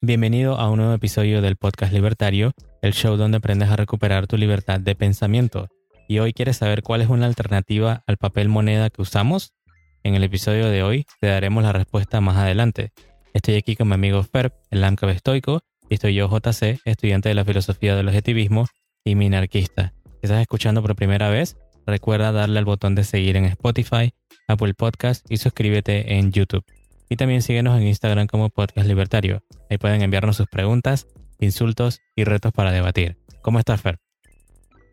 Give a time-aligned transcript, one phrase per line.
[0.00, 4.36] Bienvenido a un nuevo episodio del podcast libertario, el show donde aprendes a recuperar tu
[4.36, 5.68] libertad de pensamiento.
[6.08, 9.54] Y hoy quieres saber cuál es una alternativa al papel moneda que usamos.
[10.02, 12.90] En el episodio de hoy te daremos la respuesta más adelante.
[13.32, 17.36] Estoy aquí con mi amigo Ferb, el AMCAB estoico, y estoy yo, JC, estudiante de
[17.36, 18.66] la filosofía del objetivismo
[19.04, 19.94] y minarquista.
[20.04, 21.56] Si estás escuchando por primera vez,
[21.86, 24.12] recuerda darle al botón de seguir en Spotify,
[24.48, 26.64] Apple Podcast y suscríbete en YouTube.
[27.12, 29.44] Y también síguenos en Instagram como Podcast Libertario.
[29.68, 31.06] Ahí pueden enviarnos sus preguntas,
[31.40, 33.18] insultos y retos para debatir.
[33.42, 33.98] ¿Cómo estás, Fer?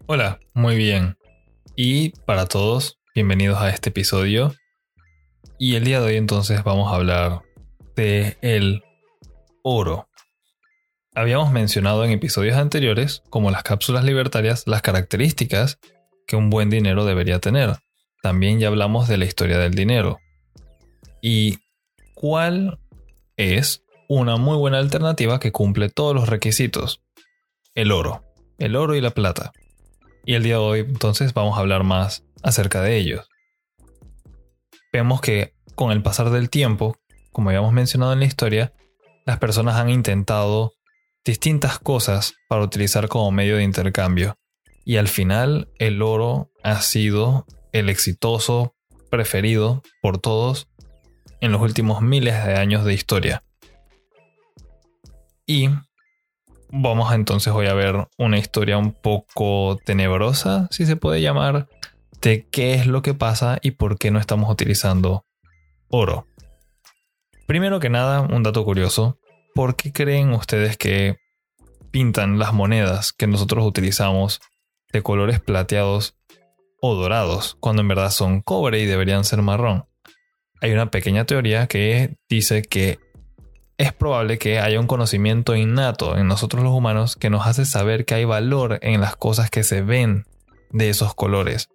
[0.05, 1.15] Hola, muy bien.
[1.77, 4.53] Y para todos, bienvenidos a este episodio.
[5.57, 7.43] Y el día de hoy entonces vamos a hablar
[7.95, 8.83] de el
[9.63, 10.09] oro.
[11.15, 15.79] Habíamos mencionado en episodios anteriores, como las cápsulas libertarias, las características
[16.27, 17.77] que un buen dinero debería tener.
[18.21, 20.19] También ya hablamos de la historia del dinero.
[21.21, 21.59] Y
[22.19, 22.81] cuál
[23.37, 27.01] es una muy buena alternativa que cumple todos los requisitos.
[27.75, 28.25] El oro.
[28.57, 29.53] El oro y la plata.
[30.25, 33.29] Y el día de hoy entonces vamos a hablar más acerca de ellos.
[34.91, 36.97] Vemos que con el pasar del tiempo,
[37.31, 38.73] como habíamos mencionado en la historia,
[39.25, 40.73] las personas han intentado
[41.23, 44.35] distintas cosas para utilizar como medio de intercambio.
[44.83, 48.75] Y al final el oro ha sido el exitoso
[49.09, 50.69] preferido por todos
[51.41, 53.43] en los últimos miles de años de historia.
[55.45, 55.69] Y
[56.69, 61.67] vamos entonces hoy a ver una historia un poco tenebrosa, si se puede llamar,
[62.21, 65.25] de qué es lo que pasa y por qué no estamos utilizando
[65.87, 66.27] oro.
[67.47, 69.17] Primero que nada, un dato curioso.
[69.55, 71.17] ¿Por qué creen ustedes que
[71.89, 74.39] pintan las monedas que nosotros utilizamos
[74.93, 76.15] de colores plateados
[76.81, 79.88] o dorados, cuando en verdad son cobre y deberían ser marrón?
[80.61, 82.99] Hay una pequeña teoría que dice que
[83.77, 88.03] es probable que haya un conocimiento innato en nosotros los humanos que nos hace saber
[88.03, 90.25] que hay valor en las cosas que se ven
[90.71, 91.69] de esos colores.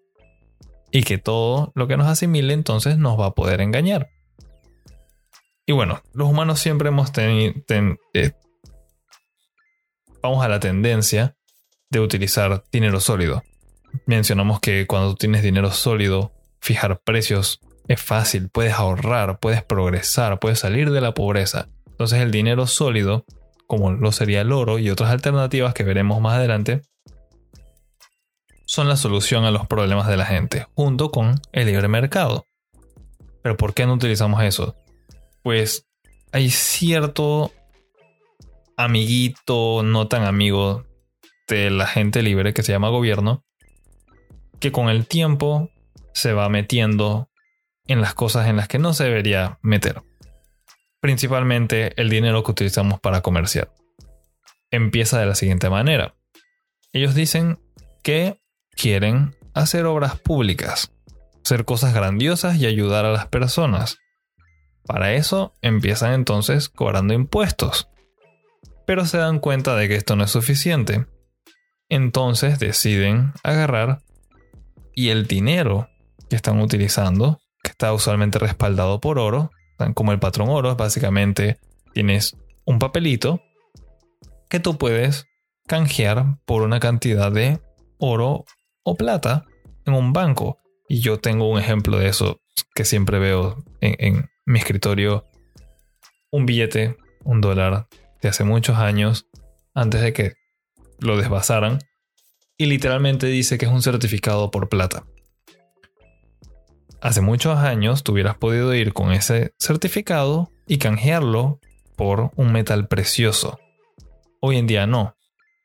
[0.91, 4.11] Y que todo lo que nos asimile entonces nos va a poder engañar.
[5.67, 7.55] Y bueno, los humanos siempre hemos tenido...
[8.13, 8.33] Eh,
[10.23, 11.37] vamos a la tendencia
[11.91, 13.43] de utilizar dinero sólido.
[14.07, 20.59] Mencionamos que cuando tienes dinero sólido, fijar precios es fácil, puedes ahorrar, puedes progresar, puedes
[20.59, 21.69] salir de la pobreza.
[21.87, 23.25] Entonces el dinero sólido,
[23.67, 26.83] como lo sería el oro y otras alternativas que veremos más adelante,
[28.67, 32.47] son la solución a los problemas de la gente, junto con el libre mercado.
[33.43, 34.75] Pero ¿por qué no utilizamos eso?
[35.43, 35.87] Pues
[36.33, 37.53] hay cierto
[38.77, 40.85] amiguito, no tan amigo
[41.47, 43.45] de la gente libre que se llama gobierno,
[44.61, 45.69] que con el tiempo
[46.15, 47.29] se va metiendo
[47.87, 50.03] en las cosas en las que no se debería meter.
[51.01, 53.73] Principalmente el dinero que utilizamos para comerciar.
[54.71, 56.15] Empieza de la siguiente manera.
[56.93, 57.59] Ellos dicen
[58.03, 58.41] que
[58.71, 60.93] quieren hacer obras públicas,
[61.45, 63.99] hacer cosas grandiosas y ayudar a las personas.
[64.87, 67.89] Para eso empiezan entonces cobrando impuestos.
[68.87, 71.07] Pero se dan cuenta de que esto no es suficiente.
[71.89, 74.03] Entonces deciden agarrar
[74.95, 75.89] y el dinero
[76.29, 79.51] que están utilizando que está usualmente respaldado por oro,
[79.95, 81.59] como el patrón oro, básicamente
[81.95, 83.43] tienes un papelito
[84.49, 85.27] que tú puedes
[85.67, 87.61] canjear por una cantidad de
[87.99, 88.45] oro
[88.85, 89.47] o plata
[89.87, 90.59] en un banco.
[90.89, 92.39] Y yo tengo un ejemplo de eso
[92.75, 95.25] que siempre veo en, en mi escritorio.
[96.31, 97.87] Un billete, un dólar
[98.21, 99.27] de hace muchos años,
[99.73, 100.35] antes de que
[100.99, 101.79] lo desbasaran.
[102.59, 105.05] Y literalmente dice que es un certificado por plata
[107.05, 111.61] hace muchos años tú hubieras podido ir con ese certificado y canjearlo
[111.97, 113.61] por un metal precioso.
[114.41, 115.15] Hoy en día no.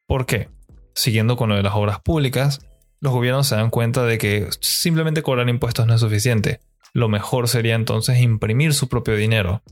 [0.06, 0.50] ¿Por qué?
[0.94, 2.60] Siguiendo con lo de las obras públicas,
[3.00, 6.60] los gobiernos se dan cuenta de que simplemente cobrar impuestos no es suficiente.
[6.94, 9.64] Lo mejor sería entonces imprimir su propio dinero.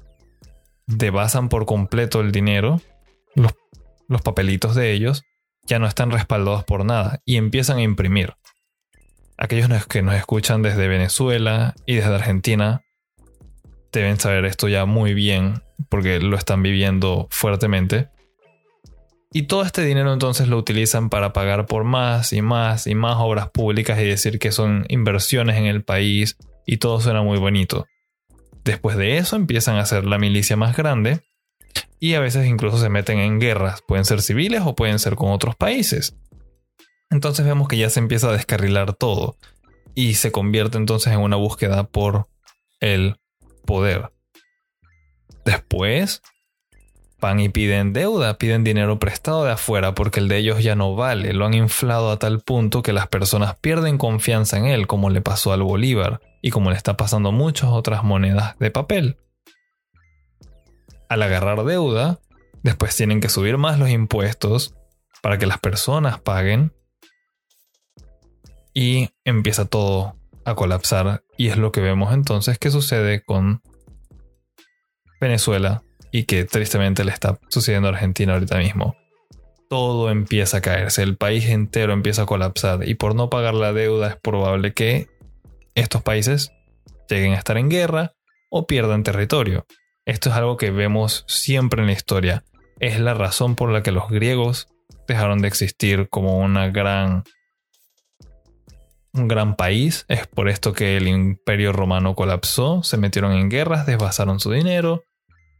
[0.86, 2.82] Debasan por completo el dinero,
[3.36, 3.54] los,
[4.08, 5.24] los papelitos de ellos
[5.64, 8.36] ya no están respaldados por nada y empiezan a imprimir
[9.38, 12.82] aquellos que nos escuchan desde Venezuela y desde Argentina
[13.92, 18.10] deben saber esto ya muy bien porque lo están viviendo fuertemente.
[19.32, 23.18] Y todo este dinero entonces lo utilizan para pagar por más y más y más
[23.20, 27.86] obras públicas y decir que son inversiones en el país y todo suena muy bonito.
[28.64, 31.22] Después de eso empiezan a hacer la milicia más grande
[32.00, 35.32] y a veces incluso se meten en guerras, pueden ser civiles o pueden ser con
[35.32, 36.16] otros países.
[37.10, 39.38] Entonces vemos que ya se empieza a descarrilar todo
[39.96, 42.28] y se convierte entonces en una búsqueda por
[42.80, 43.16] el
[43.66, 44.12] poder.
[45.46, 46.22] Después
[47.20, 50.96] van y piden deuda, piden dinero prestado de afuera porque el de ellos ya no
[50.96, 55.10] vale, lo han inflado a tal punto que las personas pierden confianza en él, como
[55.10, 59.18] le pasó al Bolívar y como le está pasando a muchas otras monedas de papel.
[61.10, 62.20] Al agarrar deuda,
[62.62, 64.76] después tienen que subir más los impuestos
[65.22, 66.74] para que las personas paguen
[68.78, 70.16] y empieza todo
[70.46, 73.64] a colapsar y es lo que vemos entonces que sucede con
[75.20, 75.82] Venezuela
[76.12, 78.96] y que tristemente le está sucediendo a Argentina ahorita mismo.
[79.68, 83.74] Todo empieza a caerse, el país entero empieza a colapsar y por no pagar la
[83.74, 85.08] deuda es probable que
[85.74, 86.52] estos países
[87.10, 88.14] lleguen a estar en guerra
[88.52, 89.66] o pierdan territorio.
[90.06, 92.44] Esto es algo que vemos siempre en la historia.
[92.80, 94.68] Es la razón por la que los griegos
[95.08, 97.24] dejaron de existir como una gran
[99.18, 100.06] un gran país.
[100.08, 105.04] Es por esto que el imperio romano colapsó, se metieron en guerras, desbasaron su dinero,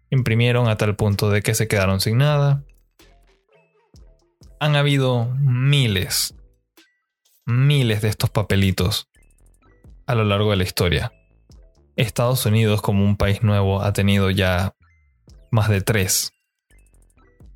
[0.10, 2.64] imprimieron a tal punto de que se quedaron sin nada.
[4.60, 6.36] Han habido miles,
[7.46, 9.10] miles de estos papelitos
[10.06, 11.12] a lo largo de la historia.
[11.96, 14.74] Estados Unidos como un país nuevo ha tenido ya
[15.52, 16.32] más de tres.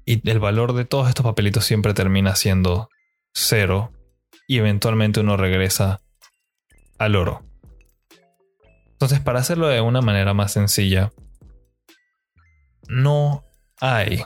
[0.06, 2.89] Y el valor de todos estos papelitos siempre termina siendo
[3.33, 3.92] cero
[4.51, 6.01] y eventualmente uno regresa
[7.00, 7.45] al oro.
[8.92, 11.13] Entonces, para hacerlo de una manera más sencilla,
[12.89, 13.45] no
[13.80, 14.25] hay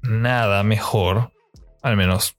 [0.00, 1.30] nada mejor,
[1.82, 2.38] al menos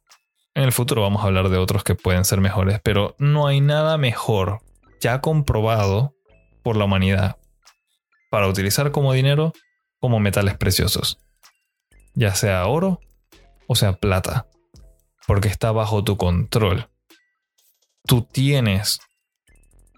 [0.56, 3.62] en el futuro vamos a hablar de otros que pueden ser mejores, pero no hay
[3.62, 4.62] nada mejor
[5.00, 6.16] ya comprobado
[6.64, 7.38] por la humanidad
[8.32, 9.54] para utilizar como dinero
[10.00, 11.20] como metales preciosos,
[12.16, 13.00] ya sea oro
[13.68, 14.48] o sea plata,
[15.28, 16.90] porque está bajo tu control
[18.06, 19.00] tú tienes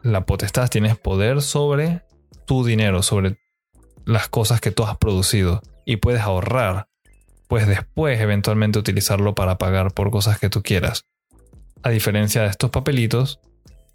[0.02, 2.04] la potestad, tienes poder sobre
[2.46, 3.38] tu dinero, sobre
[4.06, 6.88] las cosas que tú has producido y puedes ahorrar,
[7.48, 11.06] pues después eventualmente utilizarlo para pagar por cosas que tú quieras.
[11.84, 13.40] A diferencia de estos papelitos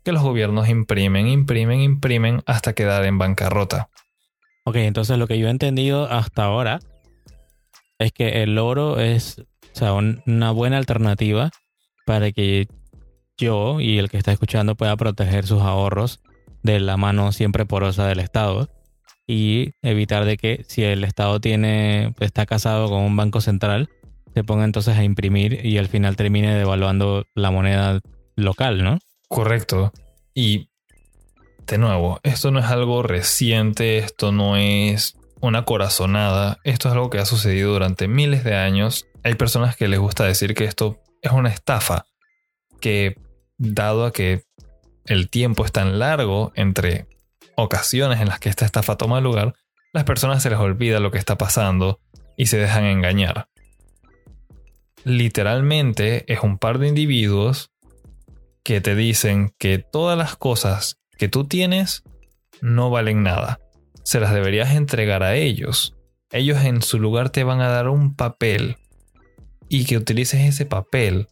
[0.05, 3.89] que los gobiernos imprimen, imprimen, imprimen hasta quedar en bancarrota.
[4.65, 6.81] Ok, entonces lo que yo he entendido hasta ahora
[7.99, 9.43] es que el oro es
[10.27, 11.51] una buena alternativa
[12.05, 12.69] para que
[13.43, 16.21] yo y el que está escuchando pueda proteger sus ahorros
[16.63, 18.71] de la mano siempre porosa del Estado
[19.27, 23.91] y evitar de que si el Estado tiene está casado con un banco central
[24.35, 28.01] se ponga entonces a imprimir y al final termine devaluando la moneda
[28.37, 28.99] local, ¿no?
[29.29, 29.93] Correcto.
[30.35, 30.71] Y
[31.67, 37.11] de nuevo, esto no es algo reciente, esto no es una corazonada, esto es algo
[37.11, 39.07] que ha sucedido durante miles de años.
[39.23, 42.07] Hay personas que les gusta decir que esto es una estafa,
[42.81, 43.17] que
[43.63, 44.43] dado a que
[45.07, 47.07] el tiempo es tan largo entre
[47.57, 49.55] ocasiones en las que esta estafa toma lugar,
[49.93, 52.01] las personas se les olvida lo que está pasando
[52.37, 53.49] y se dejan engañar.
[55.05, 57.71] Literalmente es un par de individuos
[58.65, 62.03] que te dicen que todas las cosas que tú tienes
[62.61, 63.61] no valen nada.
[64.05, 65.95] Se las deberías entregar a ellos.
[66.31, 68.77] Ellos en su lugar te van a dar un papel
[69.69, 71.29] y que utilices ese papel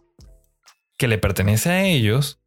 [1.01, 2.43] que le pertenece a ellos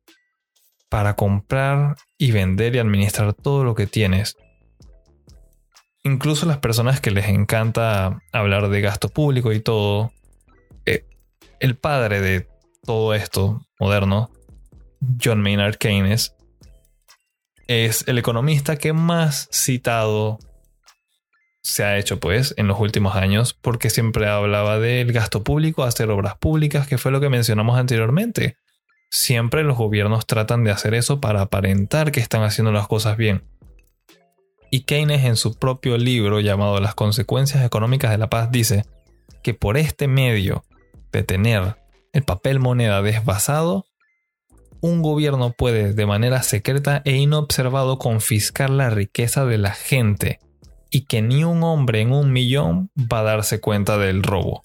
[0.87, 4.37] para comprar y vender y administrar todo lo que tienes.
[6.03, 10.11] Incluso las personas que les encanta hablar de gasto público y todo,
[10.85, 11.07] eh,
[11.59, 12.47] el padre de
[12.83, 14.29] todo esto moderno,
[15.19, 16.35] John Maynard Keynes,
[17.65, 20.37] es el economista que más citado
[21.63, 26.09] se ha hecho pues en los últimos años porque siempre hablaba del gasto público, hacer
[26.11, 28.57] obras públicas, que fue lo que mencionamos anteriormente.
[29.09, 33.43] Siempre los gobiernos tratan de hacer eso para aparentar que están haciendo las cosas bien.
[34.71, 38.85] Y Keynes en su propio libro llamado Las consecuencias económicas de la paz dice
[39.41, 40.65] que por este medio
[41.11, 41.77] de tener
[42.11, 43.85] el papel moneda desbasado,
[44.81, 50.39] un gobierno puede de manera secreta e inobservado confiscar la riqueza de la gente
[50.93, 54.63] y que ni un hombre en un millón va a darse cuenta del robo.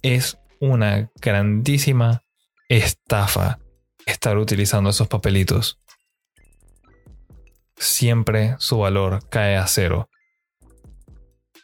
[0.00, 2.22] Es una grandísima
[2.68, 3.58] estafa
[4.06, 5.80] estar utilizando esos papelitos.
[7.76, 10.08] Siempre su valor cae a cero.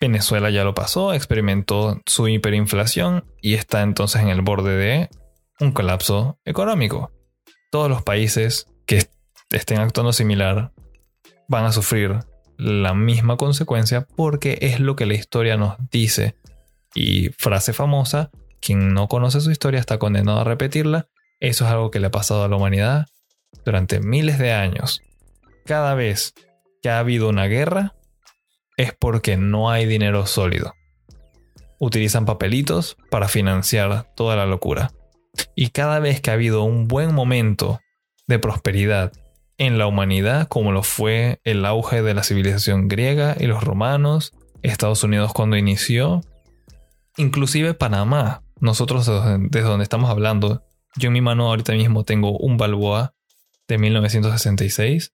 [0.00, 5.10] Venezuela ya lo pasó, experimentó su hiperinflación y está entonces en el borde de
[5.60, 7.12] un colapso económico.
[7.70, 9.06] Todos los países que
[9.52, 10.72] estén actuando similar
[11.46, 12.18] van a sufrir
[12.56, 16.37] la misma consecuencia porque es lo que la historia nos dice.
[16.94, 18.30] Y frase famosa,
[18.61, 21.08] quien no conoce su historia está condenado a repetirla.
[21.40, 23.06] Eso es algo que le ha pasado a la humanidad
[23.64, 25.02] durante miles de años.
[25.66, 26.34] Cada vez
[26.82, 27.94] que ha habido una guerra,
[28.76, 30.75] es porque no hay dinero sólido.
[31.78, 34.92] Utilizan papelitos para financiar toda la locura.
[35.54, 37.80] Y cada vez que ha habido un buen momento
[38.26, 39.12] de prosperidad
[39.58, 44.32] en la humanidad, como lo fue el auge de la civilización griega y los romanos,
[44.62, 46.23] Estados Unidos cuando inició,
[47.16, 50.64] inclusive Panamá, nosotros desde donde estamos hablando,
[50.96, 53.14] yo en mi mano ahorita mismo tengo un Balboa
[53.68, 55.12] de 1966.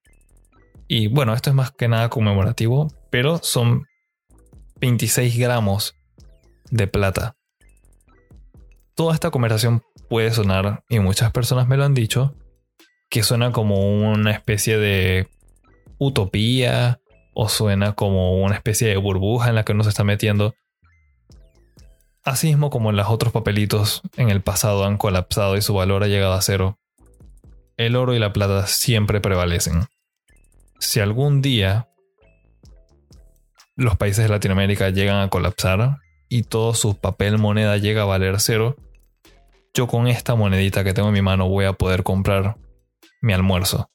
[0.88, 3.87] Y bueno, esto es más que nada conmemorativo, pero son
[4.80, 5.94] 26 gramos
[6.70, 7.37] de plata.
[8.94, 12.35] Toda esta conversación puede sonar, y muchas personas me lo han dicho,
[13.10, 15.28] que suena como una especie de
[15.98, 17.00] utopía
[17.34, 20.54] o suena como una especie de burbuja en la que uno se está metiendo.
[22.22, 26.06] Así mismo como los otros papelitos en el pasado han colapsado y su valor ha
[26.06, 26.78] llegado a cero,
[27.76, 29.86] el oro y la plata siempre prevalecen.
[30.78, 31.88] Si algún día
[33.74, 35.96] los países de Latinoamérica llegan a colapsar
[36.28, 38.76] y todo su papel moneda llega a valer cero,
[39.74, 42.56] yo con esta monedita que tengo en mi mano voy a poder comprar
[43.20, 43.90] mi almuerzo.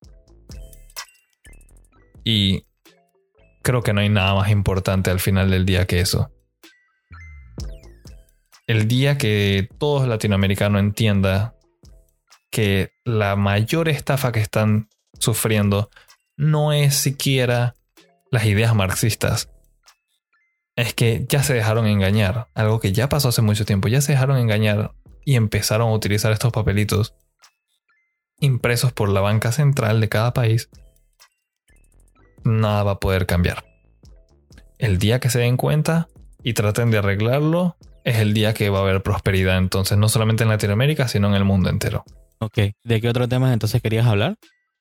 [2.24, 2.66] Y
[3.62, 6.32] creo que no hay nada más importante al final del día que eso.
[8.68, 11.56] El día que todo latinoamericano entienda
[12.50, 14.90] que la mayor estafa que están
[15.20, 15.90] sufriendo
[16.38, 17.76] no es siquiera
[18.32, 19.50] las ideas marxistas.
[20.76, 24.14] Es que ya se dejaron engañar, algo que ya pasó hace mucho tiempo, ya se
[24.14, 24.94] dejaron engañar
[25.26, 27.16] y empezaron a utilizar estos papelitos
[28.40, 30.70] impresos por la banca central de cada país,
[32.44, 33.66] nada va a poder cambiar.
[34.78, 36.08] El día que se den cuenta
[36.44, 40.44] y traten de arreglarlo, es el día que va a haber prosperidad entonces, no solamente
[40.44, 42.04] en Latinoamérica, sino en el mundo entero.
[42.40, 44.36] Ok, ¿de qué otro tema entonces querías hablar?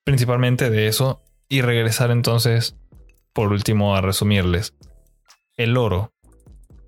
[0.04, 2.76] Principalmente de eso y regresar entonces,
[3.32, 4.74] por último, a resumirles.
[5.56, 6.12] El oro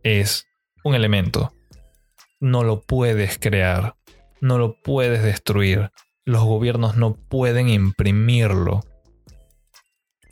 [0.02, 0.46] es
[0.84, 1.52] un elemento.
[2.38, 3.94] No lo puedes crear,
[4.42, 5.90] no lo puedes destruir,
[6.26, 8.82] los gobiernos no pueden imprimirlo.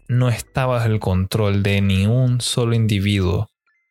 [0.08, 3.48] No está bajo el control de ni un solo individuo.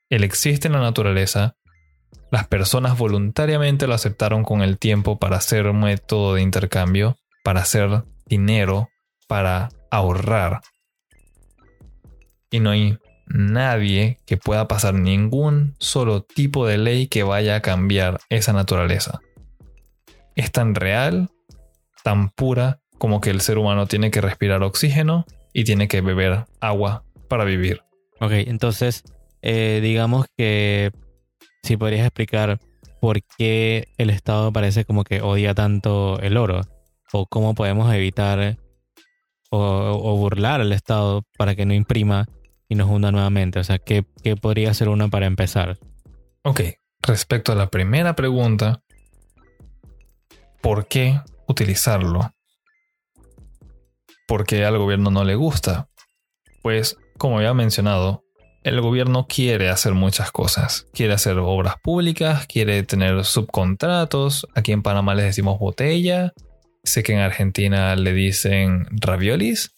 [0.10, 1.56] Él existe en la naturaleza.
[2.30, 7.62] Las personas voluntariamente lo aceptaron con el tiempo para ser un método de intercambio, para
[7.62, 8.90] hacer dinero,
[9.28, 10.60] para ahorrar.
[12.52, 17.62] Y no hay nadie que pueda pasar ningún solo tipo de ley que vaya a
[17.62, 19.22] cambiar esa naturaleza.
[20.36, 21.30] Es tan real
[22.04, 26.46] tan pura como que el ser humano tiene que respirar oxígeno y tiene que beber
[26.62, 27.82] agua para vivir.
[28.20, 29.04] Ok, entonces
[29.42, 30.92] eh, digamos que
[31.64, 32.60] si podrías explicar
[33.02, 36.62] por qué el Estado parece como que odia tanto el oro
[37.12, 38.58] o cómo podemos evitar
[39.50, 42.26] o, burlar al Estado para que no imprima
[42.70, 43.60] y nos hunda nuevamente.
[43.60, 45.78] O sea, ¿qué, ¿qué podría ser uno para empezar?
[46.44, 46.62] Ok,
[47.02, 48.82] respecto a la primera pregunta,
[50.62, 52.34] ¿por qué utilizarlo.
[54.28, 55.90] Porque al gobierno no le gusta.
[56.62, 58.24] Pues, como había mencionado,
[58.64, 60.88] el gobierno quiere hacer muchas cosas.
[60.94, 64.48] Quiere hacer obras públicas, quiere tener subcontratos.
[64.56, 66.34] Aquí en Panamá les decimos botella.
[66.84, 69.76] Sé que en Argentina le dicen raviolis.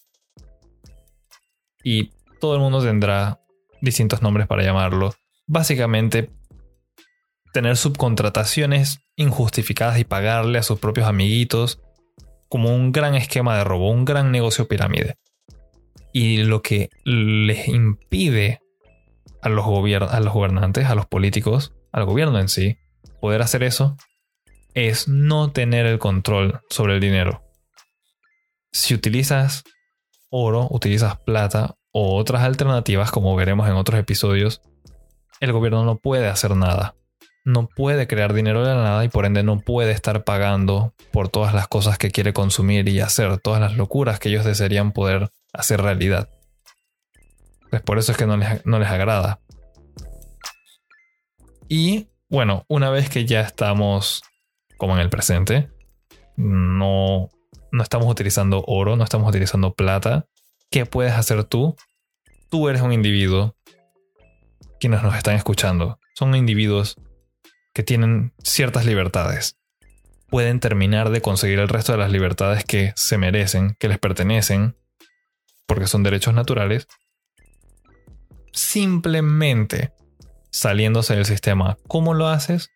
[1.83, 3.39] Y todo el mundo tendrá
[3.81, 5.15] distintos nombres para llamarlo.
[5.47, 6.29] Básicamente,
[7.55, 11.79] tener subcontrataciones injustificadas y pagarle a sus propios amiguitos
[12.49, 15.15] como un gran esquema de robo, un gran negocio pirámide.
[16.11, 18.59] Y lo que les impide
[19.41, 22.77] a los, a los gobernantes, a los políticos, al gobierno en sí,
[23.21, 23.95] poder hacer eso,
[24.73, 27.41] es no tener el control sobre el dinero.
[28.73, 29.63] Si utilizas
[30.29, 34.61] oro, utilizas plata o otras alternativas, como veremos en otros episodios,
[35.39, 36.95] el gobierno no puede hacer nada
[37.45, 41.29] no puede crear dinero de la nada y por ende no puede estar pagando por
[41.29, 45.29] todas las cosas que quiere consumir y hacer, todas las locuras que ellos desearían poder
[45.53, 46.29] hacer realidad.
[47.69, 49.39] Pues por eso es que no les, no les agrada.
[51.69, 54.23] Y bueno, una vez que ya estamos
[54.77, 55.69] como en el presente,
[56.35, 57.29] no,
[57.71, 60.25] no estamos utilizando oro, no estamos utilizando plata,
[60.71, 61.75] ¿qué puedes hacer tú?
[62.49, 63.55] Tú eres un individuo.
[64.79, 66.97] Quienes nos están escuchando son individuos
[67.75, 69.57] que tienen ciertas libertades.
[70.29, 74.77] Pueden terminar de conseguir el resto de las libertades que se merecen, que les pertenecen,
[75.67, 76.87] porque son derechos naturales,
[78.53, 79.91] simplemente
[80.51, 81.77] saliéndose del sistema.
[81.87, 82.69] ¿Cómo lo haces?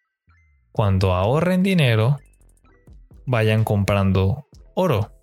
[0.74, 2.20] Cuando ahorren dinero,
[3.25, 5.13] vayan comprando oro,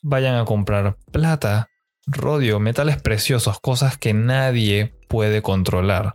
[0.00, 1.68] vayan a comprar plata,
[2.06, 6.14] rodio, metales preciosos, cosas que nadie puede controlar.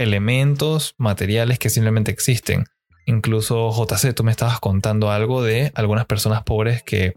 [0.00, 2.64] Elementos materiales que simplemente existen.
[3.04, 7.12] Incluso JC, tú me estabas contando algo de algunas personas pobres que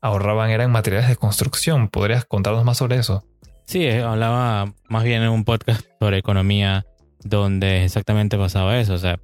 [0.00, 1.88] ahorraban eran materiales de construcción.
[1.88, 3.24] ¿Podrías contarnos más sobre eso?
[3.66, 6.84] Sí, eh, hablaba más bien en un podcast sobre economía
[7.22, 8.94] donde exactamente pasaba eso.
[8.94, 9.20] O sea,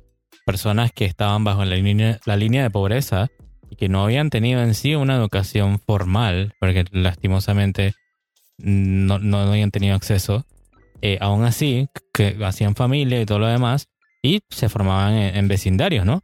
[0.47, 3.27] personas que estaban bajo la línea, de pobreza
[3.71, 7.95] y que no habían tenido en sí una educación formal, porque lastimosamente
[8.57, 10.47] no, no habían tenido acceso,
[11.03, 13.89] eh, aún así, que hacían familia y todo lo demás,
[14.23, 16.23] y se formaban en, vecindarios, ¿no?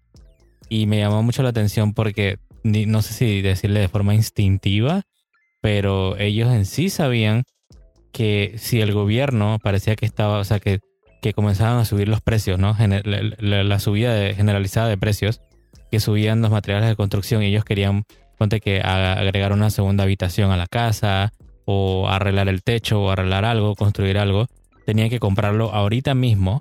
[0.69, 5.03] Y me llamó mucho la atención porque, no sé si decirle de forma instintiva,
[5.61, 7.45] pero ellos en sí sabían
[8.13, 10.81] que si el gobierno parecía que estaba, o sea, que,
[11.23, 12.77] que comenzaban a subir los precios, ¿no?
[12.79, 15.41] la, subida generalizada de precios,
[15.91, 18.05] que subían los materiales de construcción y ellos querían,
[18.37, 21.33] ponte que agregar una segunda habitación a la casa,
[21.65, 24.47] o arreglar el techo, o arreglar algo, construir algo,
[24.87, 26.61] tenían que comprarlo ahorita mismo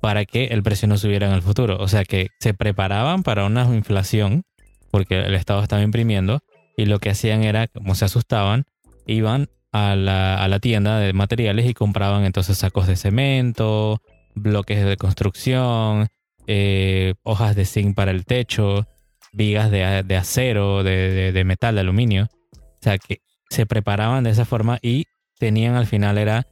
[0.00, 1.76] para que el precio no subiera en el futuro.
[1.78, 4.42] O sea que se preparaban para una inflación,
[4.90, 6.40] porque el Estado estaba imprimiendo,
[6.76, 8.64] y lo que hacían era, como se asustaban,
[9.06, 14.00] iban a la, tienda de materiales y compraban entonces sacos de cemento,
[14.34, 16.08] bloques de construcción,
[16.46, 18.86] eh, hojas de zinc para el techo,
[19.32, 22.28] vigas de, acero, de, de, metal, de aluminio.
[22.52, 25.06] O sea que se preparaban de esa forma y
[25.38, 26.46] tenían al final era,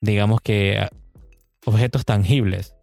[0.00, 0.86] digamos que,
[1.64, 2.74] objetos tangibles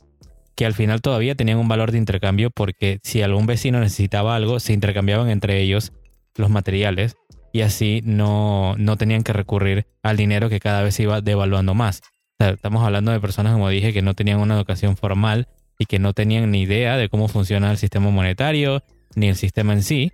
[0.55, 4.59] que al final todavía tenían un valor de intercambio porque si algún vecino necesitaba algo,
[4.59, 5.91] se intercambiaban entre ellos
[6.35, 7.15] los materiales
[7.51, 12.01] y así no, no tenían que recurrir al dinero que cada vez iba devaluando más.
[12.39, 16.13] estamos hablando de personas, como dije, que no tenían una educación formal y que no
[16.13, 18.83] tenían ni idea de cómo funciona el sistema monetario
[19.15, 20.11] ni el sistema en sí.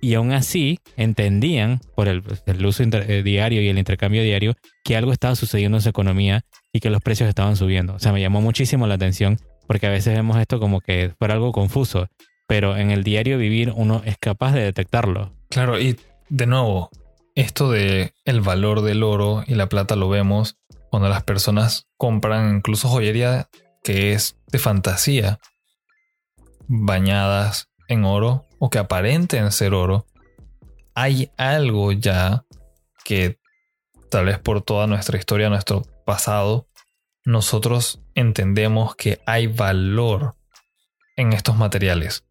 [0.00, 2.22] Y aún así entendían, por el,
[2.64, 6.80] uso eh, diario y el intercambio diario, que algo estaba sucediendo en su economía y
[6.80, 7.94] que los precios estaban subiendo.
[7.94, 11.34] O sea, me llamó muchísimo la atención porque a veces vemos esto como que fuera
[11.34, 12.08] algo confuso,
[12.46, 15.32] pero en el diario vivir uno es capaz de detectarlo.
[15.48, 16.90] Claro, y de nuevo,
[17.34, 20.58] esto de el valor del oro y la plata lo vemos
[20.90, 23.48] cuando las personas compran incluso joyería
[23.82, 25.40] que es de fantasía,
[26.66, 30.06] bañadas en oro o que aparenten ser oro.
[30.94, 32.46] Hay algo ya
[33.04, 33.38] que
[34.10, 36.66] tal vez por toda nuestra historia, nuestro pasado,
[37.26, 40.36] nosotros entendemos que hay valor
[41.14, 42.24] en estos materiales.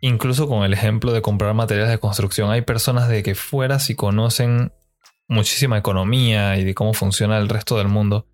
[0.00, 3.96] Incluso con el ejemplo de comprar materiales de construcción, hay personas de que fuera si
[3.96, 4.72] conocen
[5.26, 8.28] muchísima economía y de cómo funciona el resto del mundo,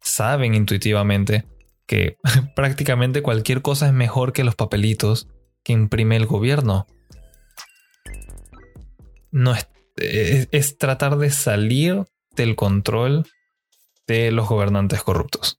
[0.00, 1.44] saben intuitivamente
[1.88, 2.18] que
[2.54, 5.26] prácticamente cualquier cosa es mejor que los papelitos
[5.62, 6.86] que imprime el gobierno.
[9.30, 12.04] No es, tratar de salir
[12.36, 13.26] del control
[14.06, 15.58] de los gobernantes corruptos.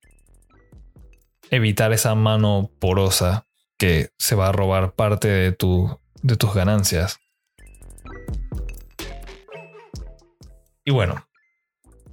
[1.51, 3.45] Evitar esa mano porosa
[3.77, 7.19] que se va a robar parte de, tu, de tus ganancias.
[10.83, 11.27] Y bueno,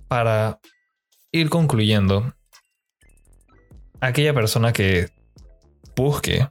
[0.08, 0.60] para
[1.32, 2.34] ir concluyendo,
[4.00, 5.08] aquella persona que
[5.96, 6.48] busque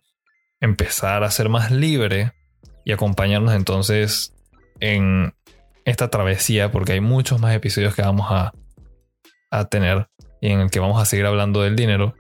[0.65, 2.34] empezar a ser más libre
[2.84, 4.34] y acompañarnos entonces
[4.80, 5.34] en
[5.86, 8.54] esta travesía, porque hay muchos más episodios que vamos a
[9.56, 10.10] a tener
[10.41, 12.15] y en el que vamos a seguir hablando del dinero,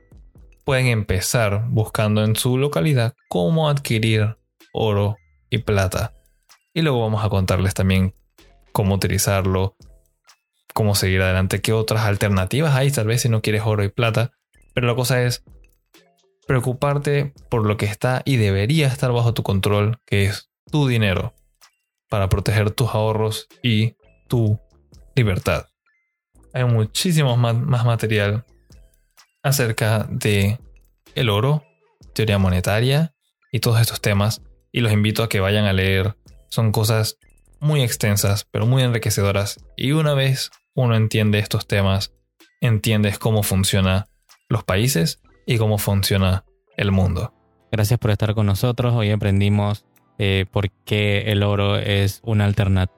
[0.63, 4.37] pueden empezar buscando en su localidad cómo adquirir
[4.73, 5.17] oro
[5.49, 6.13] y plata.
[6.73, 8.15] Y luego vamos a contarles también
[8.71, 9.75] cómo utilizarlo,
[10.73, 14.31] cómo seguir adelante, qué otras alternativas hay tal vez si no quieres oro y plata.
[14.73, 15.43] Pero la cosa es
[16.47, 21.33] preocuparte por lo que está y debería estar bajo tu control, que es tu dinero,
[22.09, 23.95] para proteger tus ahorros y
[24.27, 24.59] tu
[25.15, 25.67] libertad
[26.55, 28.45] hay muchísimo más, material
[29.43, 30.57] acerca de
[31.13, 31.65] el oro,
[32.13, 33.13] teoría monetaria
[33.51, 34.41] y todos estos temas.
[34.71, 36.15] Y los invito a que vayan a leer.
[36.47, 37.17] Son cosas
[37.59, 39.59] muy extensas, pero muy enriquecedoras.
[39.75, 42.13] Y una vez uno entiende estos temas,
[42.61, 44.05] entiendes cómo funcionan
[44.47, 46.43] los países y cómo funciona
[46.77, 47.33] el mundo.
[47.71, 48.93] Gracias por estar con nosotros.
[48.93, 49.85] Hoy aprendimos
[50.17, 52.51] eh, por qué el oro es una,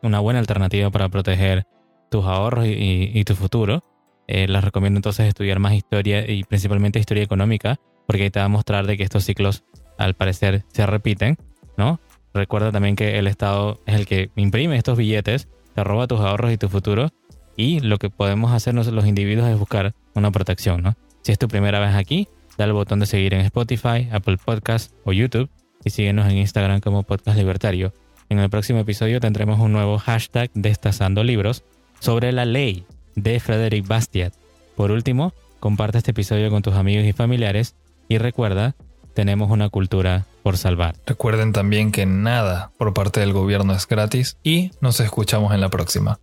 [0.04, 1.66] una buena alternativa para proteger
[2.10, 3.84] tus ahorros y, tu futuro.
[4.28, 8.46] Eh, les recomiendo entonces estudiar más historia y principalmente historia económica, porque ahí te va
[8.46, 9.64] a mostrar de que estos ciclos
[9.98, 11.38] al parecer se repiten,
[11.78, 12.00] ¿no?
[12.34, 16.52] Recuerda también que el Estado es el que imprime estos billetes, te roba tus ahorros
[16.52, 17.10] y tu futuro,
[17.56, 20.96] y lo que podemos hacer los individuos es buscar una protección, ¿no?
[21.24, 24.94] Si es tu primera vez aquí, dale el botón de seguir en Spotify, Apple Podcast
[25.06, 25.50] o YouTube
[25.84, 27.94] y síguenos en Instagram como Podcast Libertario.
[28.30, 31.64] En el próximo episodio tendremos un nuevo hashtag destazando libros
[32.00, 34.34] sobre la ley de Frederick Bastiat.
[34.76, 37.76] Por último, comparte este episodio con tus amigos y familiares
[38.10, 38.76] y recuerda,
[39.14, 40.96] tenemos una cultura por salvar.
[41.06, 45.70] Recuerden también que nada por parte del gobierno es gratis y nos escuchamos en la
[45.70, 46.20] próxima.